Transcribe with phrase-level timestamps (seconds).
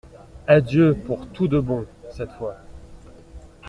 [0.47, 2.55] Adieu pour tout de bon, cette fois.